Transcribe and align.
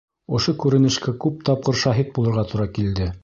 Ошо 0.37 0.53
күренешкә 0.63 1.13
күп 1.27 1.45
тапҡыр 1.51 1.79
шаһит 1.83 2.11
булырға 2.17 2.47
тура 2.55 2.69
килде. 2.79 3.15